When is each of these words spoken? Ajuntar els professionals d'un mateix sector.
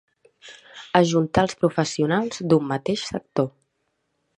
Ajuntar 1.01 1.45
els 1.49 1.59
professionals 1.65 2.43
d'un 2.51 2.69
mateix 2.75 3.09
sector. 3.15 3.51